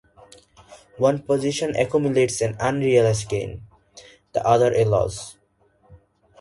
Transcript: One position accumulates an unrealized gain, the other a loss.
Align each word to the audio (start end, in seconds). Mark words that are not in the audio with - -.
One 0.97 1.21
position 1.21 1.75
accumulates 1.75 2.41
an 2.41 2.55
unrealized 2.59 3.29
gain, 3.29 3.67
the 4.33 4.43
other 4.43 4.73
a 4.73 4.83
loss. 4.83 5.37